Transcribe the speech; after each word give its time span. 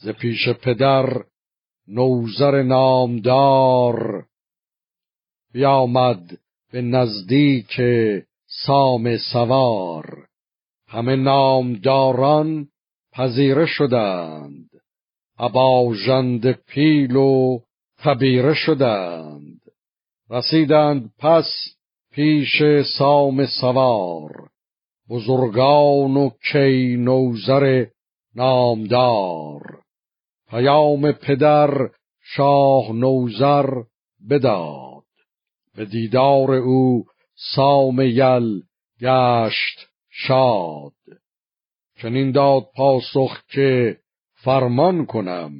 ز 0.00 0.08
پیش 0.08 0.48
پدر 0.48 1.24
نوزر 1.88 2.62
نامدار 2.62 4.26
بیامد 5.52 6.38
به 6.72 6.82
نزدیک 6.82 7.80
سام 8.66 9.16
سوار. 9.32 10.26
همه 10.88 11.16
نامداران 11.16 12.68
پذیره 13.12 13.66
شدند. 13.66 14.70
اباژند 15.38 16.52
پیل 16.52 17.16
و 17.16 17.60
تبیره 17.98 18.54
شدند. 18.54 19.60
رسیدند 20.30 21.12
پس 21.18 21.46
پیش 22.12 22.62
سام 22.98 23.46
سوار. 23.46 24.50
بزرگان 25.10 26.16
و 26.16 26.30
کی 26.52 26.96
نوزر 26.96 27.86
نامدار. 28.34 29.87
پیام 30.48 31.12
پدر 31.12 31.88
شاه 32.22 32.92
نوزر 32.92 33.70
بداد. 34.30 35.04
به 35.74 35.84
دیدار 35.84 36.50
او 36.50 37.04
سام 37.54 38.00
یل 38.00 38.62
گشت 39.00 39.88
شاد. 40.10 40.92
چنین 42.02 42.32
داد 42.32 42.62
پاسخ 42.76 43.42
که 43.48 43.98
فرمان 44.34 45.06
کنم 45.06 45.52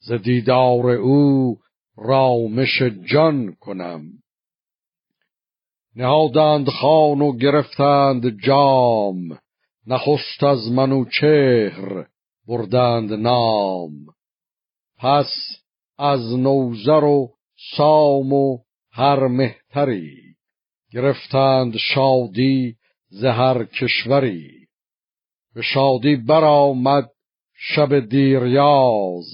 ز 0.00 0.12
دیدار 0.12 0.90
او 0.90 1.58
رامش 1.96 2.82
جان 3.12 3.54
کنم. 3.60 4.02
نهادند 5.96 6.68
خان 6.68 7.20
و 7.20 7.36
گرفتند 7.36 8.40
جام 8.44 9.38
نخست 9.86 10.44
از 10.44 10.72
منوچهر 10.72 12.06
بردند 12.46 13.12
نام. 13.12 13.90
پس 14.98 15.32
از 15.98 16.38
نوزر 16.38 17.04
و 17.04 17.30
سام 17.76 18.32
و 18.32 18.58
هر 18.92 19.26
مهتری 19.26 20.16
گرفتند 20.92 21.76
شادی 21.76 22.76
زهر 23.08 23.64
کشوری. 23.64 24.50
به 25.54 25.62
شادی 25.62 26.16
برآمد 26.16 27.10
شب 27.54 28.08
دیریاز. 28.08 29.26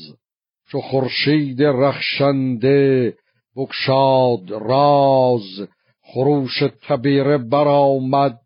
چو 0.71 0.81
خورشید 0.81 1.63
رخشنده 1.63 3.15
بکشاد 3.57 4.51
راز. 4.51 5.69
خروش 6.03 6.63
تبیره 6.89 7.39
برآمد 7.39 8.39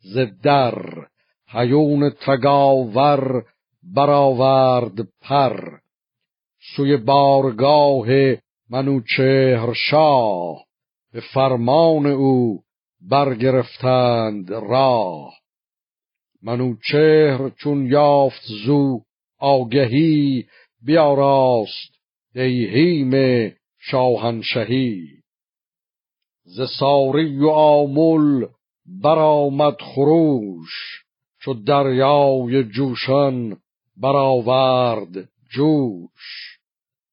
ز 0.00 0.18
در. 0.42 1.06
هیون 1.48 2.10
تگاور 2.10 3.44
برآورد 3.92 5.00
پر. 5.20 5.78
سوی 6.76 6.96
بارگاه 6.96 8.06
منوچهر 8.70 9.72
شاه 9.72 10.64
به 11.12 11.20
فرمان 11.20 12.06
او 12.06 12.62
برگرفتند 13.00 14.50
راه. 14.50 15.34
منوچهر 16.42 17.48
چون 17.48 17.86
یافت 17.86 18.42
زو 18.66 19.00
آگهی 19.38 20.46
بیاراست 20.82 21.94
دیهیم 22.34 23.12
شاهنشهی. 23.78 25.06
ز 26.44 26.60
ساری 26.78 27.38
و 27.38 27.48
آمل 27.48 28.46
برآمد 29.02 29.76
خروش 29.80 31.04
چو 31.40 31.54
دریای 31.54 32.64
جوشان 32.64 33.56
برآورد 33.96 35.28
جوش 35.54 36.58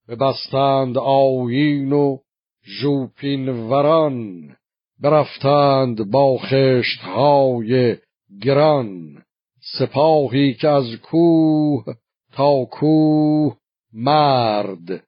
ببستند 0.07 0.97
آیین 0.97 1.93
و 1.93 2.17
ژوپین 2.65 3.49
وران 3.49 4.55
برفتند 4.99 6.11
با 6.11 6.37
خشتهای 6.37 7.97
گران. 8.41 9.23
سپاهی 9.77 10.53
که 10.53 10.69
از 10.69 10.95
کوه 11.03 11.85
تا 12.33 12.65
کوه 12.65 13.57
مرد 13.93 15.03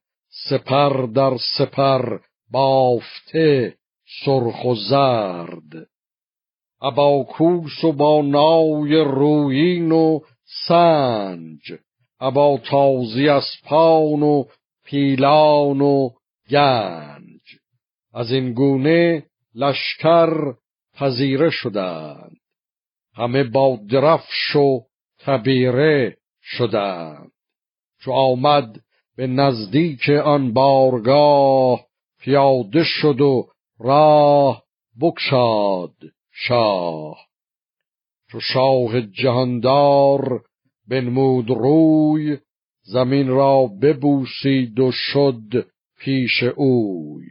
سپر 0.50 1.06
در 1.06 1.38
سپر 1.58 2.20
بافته 2.52 3.76
سرخ 4.26 4.66
و 4.66 4.76
زرد. 4.76 5.88
ابا 6.82 7.24
کوس 7.24 7.84
و 7.84 7.92
با 7.92 8.22
نای 8.22 8.96
رویین 8.96 9.92
و 9.92 10.20
سنج 10.46 11.74
ابا 12.20 12.58
تازی 12.58 13.30
اسپان 13.30 14.24
و 14.24 14.44
پیلان 14.86 15.82
و 15.82 16.10
گنج. 16.50 17.42
از 18.14 18.32
این 18.32 18.54
گونه 18.54 19.26
لشکر 19.56 20.54
پذیره 20.94 21.50
شدند. 21.50 22.38
همه 23.16 23.44
با 23.44 23.80
درفش 23.90 24.56
و 24.56 24.80
تبیره 25.20 26.18
شدند. 26.42 27.32
چو 28.00 28.12
آمد 28.12 28.80
به 29.16 29.28
نزدیک 29.28 30.10
آن 30.10 30.54
بارگاه 30.54 31.86
پیاده 32.20 32.84
شد 32.84 33.22
و 33.22 33.48
راه 33.80 34.64
بکشاد 35.02 35.96
شاه. 36.32 37.18
چو 38.34 38.40
شاه 38.40 39.02
جهاندار 39.02 40.42
بنمود 40.88 41.50
روی 41.50 42.38
زمین 42.84 43.28
را 43.28 43.68
ببوسید 43.82 44.80
و 44.80 44.92
شد 44.92 45.68
پیش 46.00 46.44
اوی. 46.44 47.26